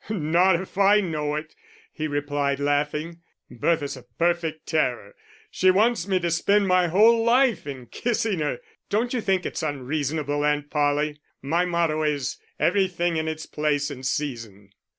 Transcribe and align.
"Not 0.09 0.59
if 0.59 0.79
I 0.79 0.99
know 0.99 1.35
it," 1.35 1.53
he 1.93 2.07
replied, 2.07 2.59
laughing. 2.59 3.19
"Bertha's 3.51 3.95
a 3.95 4.01
perfect 4.01 4.65
terror. 4.65 5.13
She 5.51 5.69
wants 5.69 6.07
me 6.07 6.19
to 6.21 6.31
spend 6.31 6.67
my 6.67 6.87
whole 6.87 7.23
life 7.23 7.67
in 7.67 7.85
kissing 7.85 8.39
her.... 8.39 8.59
Don't 8.89 9.13
you 9.13 9.21
think 9.21 9.45
it's 9.45 9.61
unreasonable, 9.61 10.43
Aunt 10.43 10.71
Polly? 10.71 11.21
My 11.43 11.65
motto 11.65 12.01
is: 12.01 12.39
everything 12.59 13.17
in 13.17 13.27
its 13.27 13.45
place 13.45 13.91
and 13.91 14.03
season." 14.03 14.71